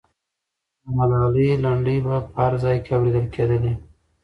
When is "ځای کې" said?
2.63-2.91